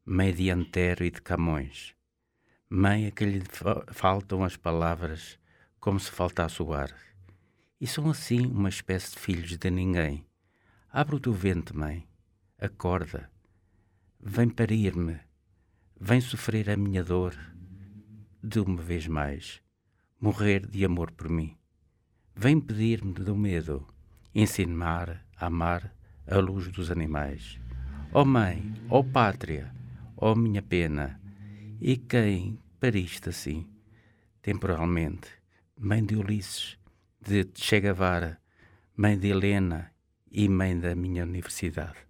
mãe 0.04 0.34
de 0.34 0.50
Antero 0.50 1.04
e 1.06 1.12
de 1.12 1.22
Camões. 1.22 1.94
Mãe 2.68 3.06
a 3.06 3.12
que 3.12 3.24
lhe 3.24 3.42
fa- 3.42 3.86
faltam 3.92 4.44
as 4.44 4.58
palavras 4.58 5.38
como 5.80 6.00
se 6.00 6.10
faltasse 6.10 6.60
o 6.64 6.74
ar. 6.74 7.09
E 7.80 7.88
são 7.88 8.10
assim 8.10 8.46
uma 8.48 8.68
espécie 8.68 9.12
de 9.12 9.20
filhos 9.20 9.58
de 9.58 9.70
ninguém. 9.70 10.26
Abre 10.92 11.16
o 11.16 11.20
teu 11.20 11.32
ventre, 11.32 11.76
mãe. 11.78 12.08
Acorda. 12.60 13.32
Vem 14.20 14.50
parir-me. 14.50 15.18
Vem 16.00 16.20
sofrer 16.20 16.70
a 16.70 16.76
minha 16.76 17.04
dor. 17.04 17.38
De 18.44 18.60
uma 18.60 18.82
vez 18.82 19.08
mais. 19.08 19.62
Morrer 20.20 20.68
de 20.68 20.84
amor 20.84 21.12
por 21.12 21.30
mim. 21.30 21.58
Vem 22.36 22.60
pedir-me 22.60 23.14
do 23.14 23.36
medo. 23.36 23.88
Ensine-me 24.34 24.84
a 24.84 25.22
amar 25.38 25.96
a 26.28 26.38
luz 26.38 26.68
dos 26.70 26.92
animais. 26.92 27.60
Ó 28.12 28.26
mãe, 28.26 28.74
ó 28.90 29.04
pátria, 29.04 29.72
ó 30.18 30.34
minha 30.34 30.62
pena. 30.62 31.20
E 31.80 31.96
quem 31.96 32.60
pariste 32.80 33.30
assim, 33.30 33.70
temporalmente? 34.42 35.30
Mãe 35.78 36.04
de 36.04 36.16
Ulisses, 36.16 36.79
de 37.22 37.52
Che 37.54 37.80
Guevara, 37.80 38.40
mãe 38.96 39.18
de 39.18 39.30
Helena 39.30 39.92
e 40.32 40.48
mãe 40.48 40.80
da 40.80 40.96
minha 40.96 41.24
universidade. 41.24 42.09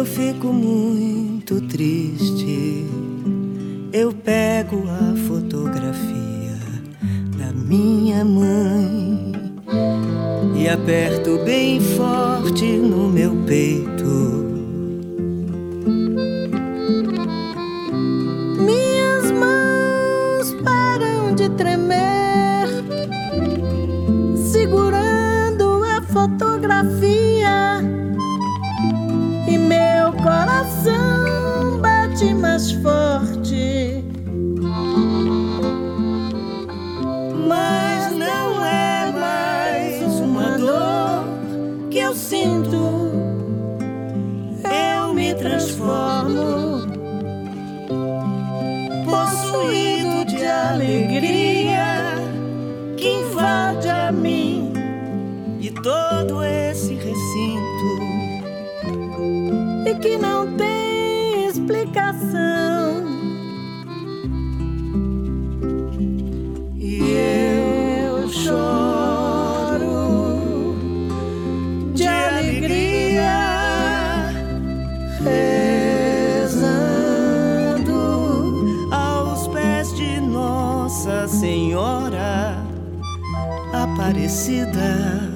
Eu 0.00 0.06
fico 0.06 0.46
muito 0.46 1.60
triste, 1.60 2.86
eu 3.92 4.14
pego 4.14 4.84
a 4.88 5.14
fotografia 5.28 6.56
da 7.36 7.52
minha 7.52 8.24
mãe 8.24 9.32
e 10.56 10.66
aperto 10.70 11.38
bem 11.44 11.78
forte 11.80 12.64
no 12.64 13.10
meu 13.10 13.44
peito. 13.44 14.39
Que 60.00 60.16
não 60.16 60.56
tem 60.56 61.46
explicação. 61.46 63.04
E 66.76 67.02
eu 68.08 68.28
choro 68.28 69.84
de 71.94 72.06
alegria, 72.06 73.34
rezando 75.22 76.70
aos 78.90 79.46
pés 79.48 79.94
de 79.94 80.18
Nossa 80.20 81.28
Senhora 81.28 82.56
Aparecida. 83.74 85.29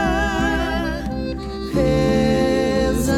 rezando 1.73 3.11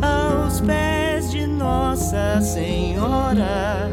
aos 0.00 0.60
pés 0.60 1.30
de 1.30 1.46
Nossa 1.46 2.40
Senhora 2.40 3.90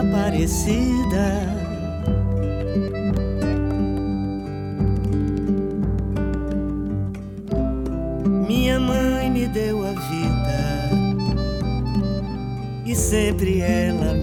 Aparecida. 0.00 1.48
Minha 8.46 8.78
mãe 8.78 9.30
me 9.30 9.46
deu 9.48 9.82
a 9.84 9.92
vida 9.92 10.62
e 12.84 12.94
sempre 12.94 13.60
ela 13.60 14.12
me 14.14 14.21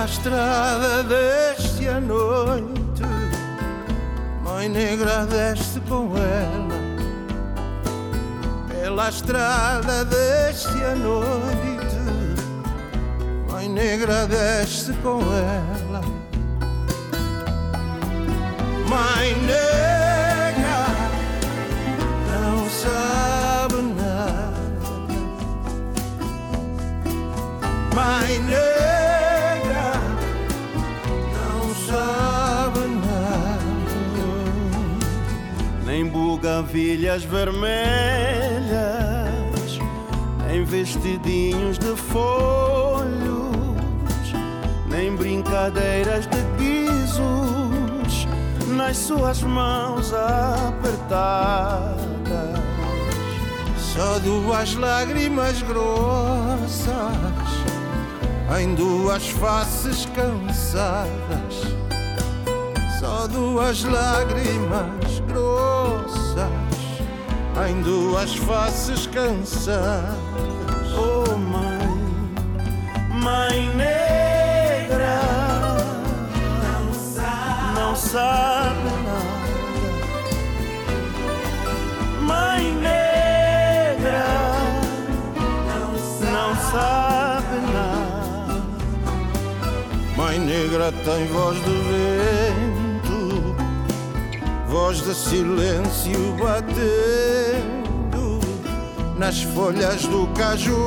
Pela 0.00 0.08
estrada 0.08 1.02
deste 1.02 1.86
a 1.86 2.00
noite, 2.00 3.02
Mãe 4.42 4.66
negra 4.66 5.26
desce 5.26 5.78
com 5.80 6.16
ela. 6.16 6.80
Pela 8.66 9.10
estrada 9.10 10.02
deste 10.06 10.82
a 10.84 10.94
noite, 10.94 11.98
Mãe 13.50 13.68
negra 13.68 14.26
desce 14.26 14.94
com 15.02 15.20
ela. 15.20 15.69
Bugavilhas 36.70 37.24
vermelhas, 37.24 37.80
nem 40.46 40.64
vestidinhos 40.64 41.78
de 41.78 41.96
folhos, 41.96 43.56
nem 44.88 45.16
brincadeiras 45.16 46.28
de 46.28 46.38
guizos 46.58 48.28
nas 48.76 48.96
suas 48.96 49.42
mãos 49.42 50.12
apertadas. 50.14 51.98
Só 53.76 54.20
duas 54.20 54.76
lágrimas 54.76 55.60
grossas 55.62 56.94
em 58.60 58.74
duas 58.76 59.28
faces 59.28 60.06
cansadas. 60.14 61.64
Só 63.00 63.26
duas 63.26 63.82
lágrimas 63.84 64.99
em 67.68 67.82
duas 67.82 68.34
faces 68.36 69.06
cansadas. 69.06 70.14
Oh, 70.96 71.36
mãe, 71.36 72.32
mãe 73.22 73.70
negra, 73.74 75.20
não 76.64 76.94
sabe, 76.94 77.80
não 77.80 77.96
sabe 77.96 78.90
nada. 79.04 79.40
Mãe 82.22 82.72
negra, 82.74 84.24
não 86.32 86.56
sabe 86.70 87.56
nada. 87.74 88.62
Mãe 90.16 90.38
negra 90.38 90.92
tem 91.04 91.26
voz 91.26 91.56
de 91.56 91.76
vento, 93.02 93.54
voz 94.68 95.02
de 95.02 95.14
silêncio 95.14 96.36
batendo 96.38 97.19
nas 99.20 99.42
folhas 99.42 100.06
do 100.06 100.26
cajueiro. 100.28 100.80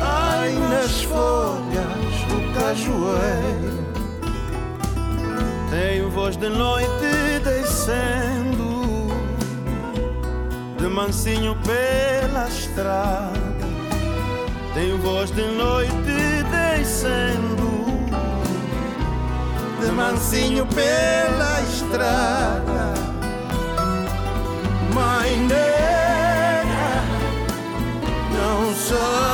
Ai, 0.00 0.52
nas 0.68 1.04
folhas 1.04 2.18
do 2.28 2.52
cajueiro. 2.52 3.78
Tem 5.70 6.10
voz 6.10 6.36
de 6.36 6.48
noite 6.48 6.88
descendo, 7.44 9.06
de 10.78 10.88
mansinho 10.88 11.56
pela 11.62 12.48
estrada. 12.48 13.38
Tem 14.74 14.98
voz 14.98 15.30
de 15.30 15.46
noite 15.52 15.92
descendo, 16.50 17.86
de 19.80 19.92
mansinho 19.92 20.66
pela 20.66 21.60
estrada. 21.62 22.94
Mãe 24.92 25.46
não 28.90 29.27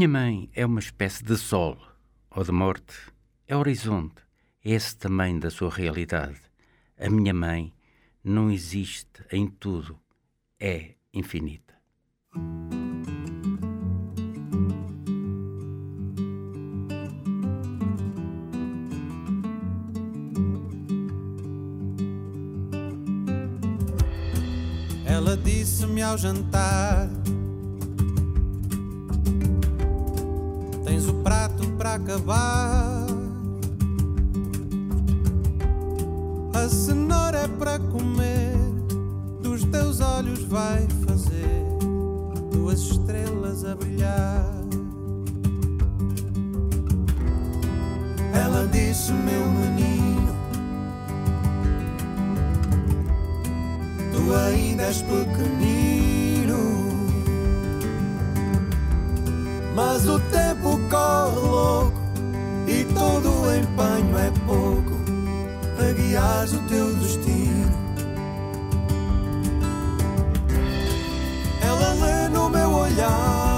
minha 0.00 0.08
mãe 0.08 0.48
é 0.54 0.64
uma 0.64 0.80
espécie 0.80 1.22
de 1.22 1.36
sol 1.36 1.76
ou 2.30 2.42
de 2.42 2.50
morte, 2.50 2.94
é 3.46 3.54
horizonte, 3.54 4.22
é 4.64 4.70
esse 4.70 4.96
também 4.96 5.38
da 5.38 5.50
sua 5.50 5.68
realidade. 5.68 6.40
A 6.98 7.10
minha 7.10 7.34
mãe 7.34 7.70
não 8.24 8.50
existe 8.50 9.22
em 9.30 9.46
tudo, 9.46 10.00
é 10.58 10.94
infinita. 11.12 11.74
Ela 25.04 25.36
disse-me 25.36 26.00
ao 26.00 26.16
jantar: 26.16 27.10
O 31.08 31.14
prato 31.22 31.66
para 31.78 31.94
acabar. 31.94 33.06
A 36.54 36.68
cenoura 36.68 37.38
é 37.38 37.48
para 37.48 37.78
comer, 37.78 38.54
dos 39.42 39.64
teus 39.64 40.00
olhos 40.00 40.44
vai 40.44 40.86
fazer 41.06 41.64
duas 42.52 42.80
estrelas 42.80 43.64
a 43.64 43.74
brilhar. 43.74 44.46
Ela 48.34 48.66
disse, 48.68 49.12
meu 49.12 49.46
menino, 49.46 50.34
tu 54.12 54.34
ainda 54.34 54.82
és 54.84 55.02
pequenino. 55.02 55.99
Mas 59.74 60.06
o 60.08 60.18
tempo 60.18 60.78
corre 60.90 61.38
louco 61.40 62.00
e 62.66 62.84
todo 62.92 63.28
o 63.28 63.54
empenho 63.54 64.18
é 64.18 64.30
pouco 64.46 65.00
para 65.76 65.92
guiares 65.92 66.52
o 66.52 66.58
teu 66.68 66.94
destino. 66.96 67.70
Ela 71.62 71.92
lê 71.94 72.28
no 72.28 72.48
meu 72.48 72.72
olhar 72.72 73.49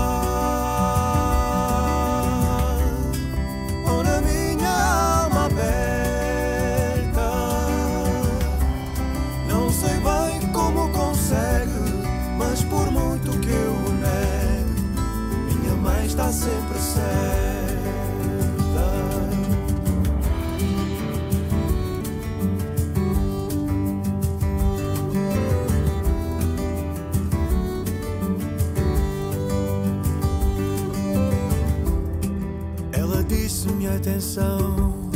atenção. 34.32 35.10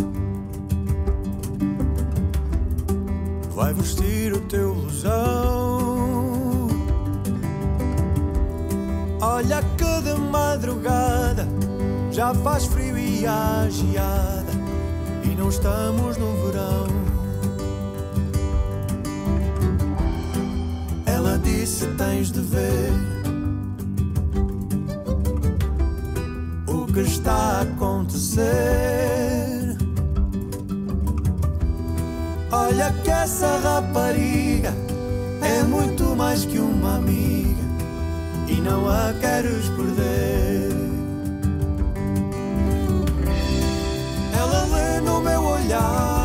Vai 3.55 3.73
vestir 3.73 4.33
o 4.35 4.41
teu 4.43 4.75
ilusão. 4.75 6.69
Olha 9.21 9.63
de 10.03 10.15
madrugada 10.31 11.49
já 12.11 12.35
faz 12.35 12.67
frio 12.67 12.99
e 12.99 13.27
há 13.27 13.67
geada 13.71 14.53
e 15.25 15.29
não 15.29 15.49
estamos 15.49 16.17
no 16.17 16.33
verão. 16.45 16.87
Ela 21.07 21.39
disse 21.39 21.87
tens 21.97 22.31
de 22.31 22.41
ver 22.41 23.16
que 26.97 27.03
está 27.03 27.35
a 27.35 27.61
acontecer. 27.61 28.47
Olha 32.51 32.91
que 33.05 33.11
essa 33.11 33.59
rapariga 33.59 34.73
é 35.43 35.63
muito 35.65 36.17
mais 36.17 36.47
que 36.47 36.59
uma 36.59 36.97
amiga 36.97 37.63
e 38.49 38.55
não 38.63 38.89
a 38.89 39.13
queres 39.21 39.69
perder. 39.77 40.71
Ela 44.33 44.65
lê 44.65 45.01
no 45.03 45.21
meu 45.21 45.45
olhar 45.45 46.16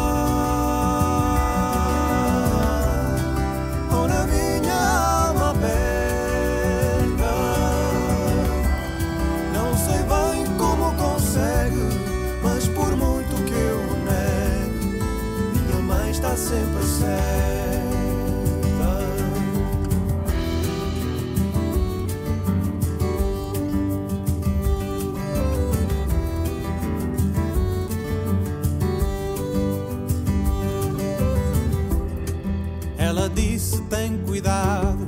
tem 33.91 34.17
cuidado. 34.19 35.05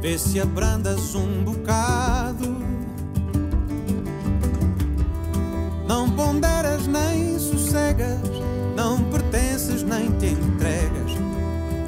Vê 0.00 0.16
se 0.16 0.40
abrandas 0.40 1.16
um 1.16 1.42
bocado. 1.42 2.56
Não 5.88 6.08
ponderas 6.12 6.86
nem 6.86 7.36
sossegas. 7.36 8.20
Não 8.76 9.02
pertences 9.10 9.82
nem 9.82 10.08
te 10.18 10.26
entregas. 10.26 11.10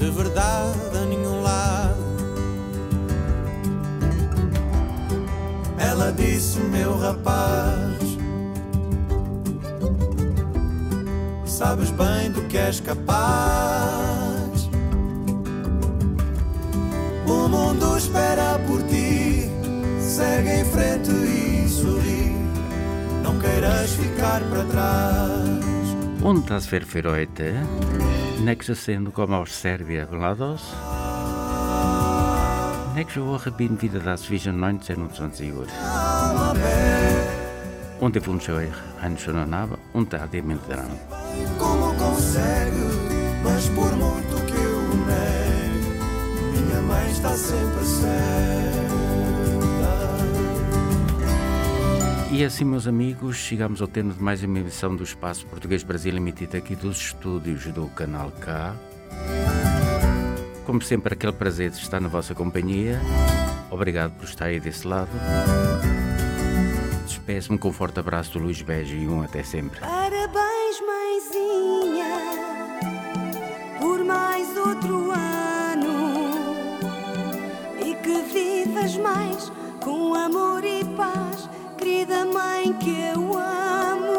De 0.01 0.11
verdade 0.11 0.99
a 1.01 1.07
nenhum 1.07 1.41
lado. 1.41 2.05
Ela 5.79 6.11
disse: 6.11 6.59
meu 6.59 6.99
rapaz. 6.99 7.97
Sabes 11.45 11.91
bem 11.93 12.16
que 12.49 12.59
és 12.59 12.81
capaz. 12.81 14.69
O 17.27 17.49
mundo 17.49 17.97
espera 17.97 18.59
por 18.67 18.83
ti. 18.85 19.51
Segue 20.01 20.61
em 20.61 20.65
frente 20.65 21.11
e 21.11 21.69
sorri. 21.69 22.33
Não 23.23 23.39
queiras 23.39 23.91
ficar 23.91 24.41
para 24.51 24.65
trás. 24.65 25.87
Und 26.23 26.49
das 26.49 26.67
für 26.67 26.83
heute. 27.05 27.55
Nächste 28.43 28.75
Sendung 28.75 29.13
kommen 29.13 29.35
aus 29.35 29.61
Serbien, 29.61 30.07
GLaDOS. 30.09 30.75
Nächste 32.95 33.27
Woche 33.27 33.51
bin 33.51 33.81
wieder 33.81 34.01
das 34.01 34.23
zwischen 34.23 34.59
19 34.59 34.97
und 34.97 35.15
20 35.15 35.55
Uhr. 35.55 35.67
Und 38.01 38.17
ich 38.17 38.27
wünsche 38.27 38.55
euch 38.55 38.73
einen 39.03 39.19
schönen 39.19 39.53
Abend 39.53 39.79
und 39.93 40.15
Ade 40.15 40.43
miteinander. 40.43 40.99
Consegue, 42.17 42.81
mas 43.45 43.69
por 43.69 43.95
muito 43.95 44.47
que 44.47 44.57
eu 44.57 44.79
o 44.79 44.97
nego, 45.05 46.65
minha 46.65 46.81
mãe 46.81 47.11
está 47.11 47.37
sempre 47.37 47.85
certa. 47.85 48.17
E 52.33 52.43
assim, 52.43 52.65
meus 52.65 52.87
amigos, 52.87 53.37
chegamos 53.37 53.83
ao 53.83 53.87
termo 53.87 54.15
de 54.15 54.23
mais 54.23 54.43
uma 54.43 54.59
emissão 54.59 54.97
do 54.97 55.05
Espaço 55.05 55.45
Português 55.45 55.83
Brasil, 55.83 56.17
emitida 56.17 56.57
aqui 56.57 56.75
dos 56.75 56.97
estúdios 56.97 57.67
do 57.67 57.87
Canal 57.89 58.31
K. 58.31 58.75
Como 60.65 60.81
sempre, 60.81 61.13
aquele 61.13 61.33
prazer 61.33 61.71
de 61.71 61.77
estar 61.77 62.01
na 62.01 62.09
vossa 62.09 62.35
companhia. 62.35 62.99
Obrigado 63.71 64.13
por 64.13 64.25
estar 64.25 64.47
aí 64.47 64.59
desse 64.59 64.87
lado. 64.87 65.11
Despeço-me 67.05 67.59
com 67.59 67.69
um 67.69 67.73
forte 67.73 68.01
abraço 68.01 68.33
do 68.33 68.39
Luís 68.39 68.63
Beja 68.63 68.95
e 68.95 69.07
um 69.07 69.21
até 69.21 69.43
sempre. 69.43 69.81
Parabéns, 69.81 70.16
mais, 78.99 79.53
com 79.83 80.15
amor 80.15 80.65
e 80.65 80.85
paz, 80.97 81.49
querida 81.77 82.25
mãe 82.25 82.73
que 82.75 83.01
eu 83.15 83.39
amo. 83.39 84.17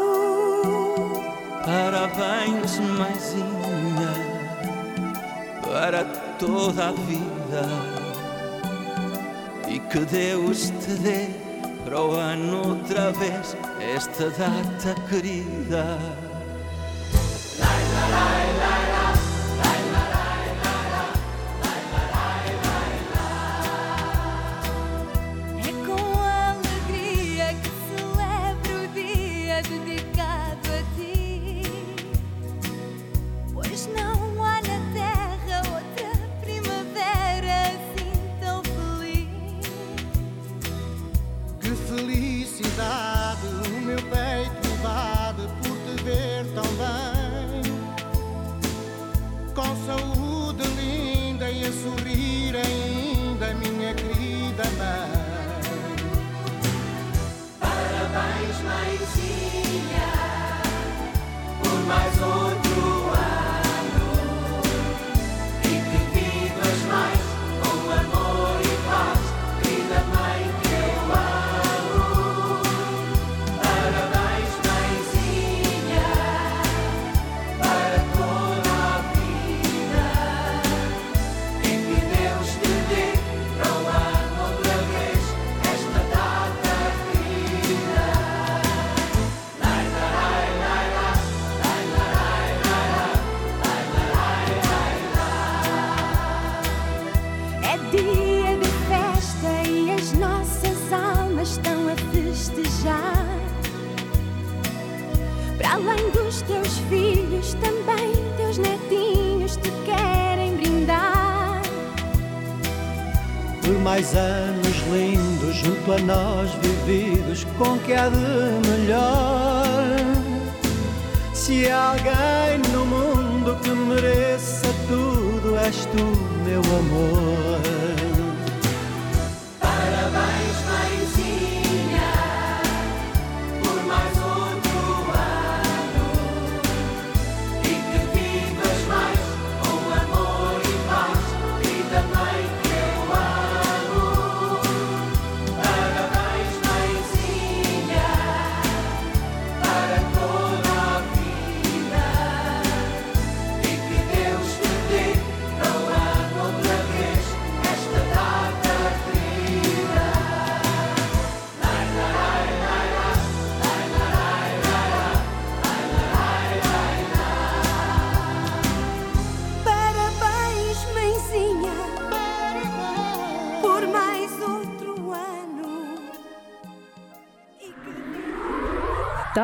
Parabéns, 1.64 2.78
mãezinha, 2.78 4.14
para 5.62 6.04
toda 6.38 6.88
a 6.88 6.92
vida 6.92 7.68
e 9.68 9.78
que 9.78 9.98
Deus 10.00 10.70
te 10.70 10.92
dê 10.94 11.28
para 11.84 12.00
o 12.00 12.12
ano 12.12 12.68
outra 12.68 13.12
vez 13.12 13.56
esta 13.80 14.30
data 14.30 14.94
querida. 15.08 15.98
Lai, 17.58 17.84
lai, 17.92 18.10
lai. 18.10 18.57